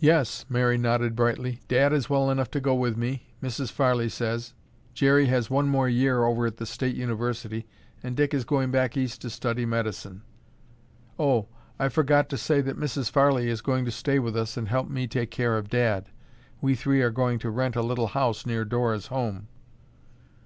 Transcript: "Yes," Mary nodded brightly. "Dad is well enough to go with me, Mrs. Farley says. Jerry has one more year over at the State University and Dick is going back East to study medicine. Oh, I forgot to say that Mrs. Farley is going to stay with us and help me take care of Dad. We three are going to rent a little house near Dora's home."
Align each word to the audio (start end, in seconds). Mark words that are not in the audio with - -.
"Yes," 0.00 0.46
Mary 0.48 0.78
nodded 0.78 1.14
brightly. 1.14 1.60
"Dad 1.68 1.92
is 1.92 2.08
well 2.08 2.30
enough 2.30 2.50
to 2.52 2.58
go 2.58 2.74
with 2.74 2.96
me, 2.96 3.34
Mrs. 3.42 3.70
Farley 3.70 4.08
says. 4.08 4.54
Jerry 4.94 5.26
has 5.26 5.50
one 5.50 5.68
more 5.68 5.90
year 5.90 6.24
over 6.24 6.46
at 6.46 6.56
the 6.56 6.64
State 6.64 6.96
University 6.96 7.66
and 8.02 8.16
Dick 8.16 8.32
is 8.32 8.46
going 8.46 8.70
back 8.70 8.96
East 8.96 9.20
to 9.20 9.28
study 9.28 9.66
medicine. 9.66 10.22
Oh, 11.18 11.48
I 11.78 11.90
forgot 11.90 12.30
to 12.30 12.38
say 12.38 12.62
that 12.62 12.80
Mrs. 12.80 13.10
Farley 13.10 13.50
is 13.50 13.60
going 13.60 13.84
to 13.84 13.90
stay 13.90 14.18
with 14.18 14.38
us 14.38 14.56
and 14.56 14.68
help 14.68 14.88
me 14.88 15.06
take 15.06 15.30
care 15.30 15.58
of 15.58 15.68
Dad. 15.68 16.08
We 16.62 16.74
three 16.74 17.02
are 17.02 17.10
going 17.10 17.38
to 17.40 17.50
rent 17.50 17.76
a 17.76 17.82
little 17.82 18.06
house 18.06 18.46
near 18.46 18.64
Dora's 18.64 19.08
home." 19.08 19.48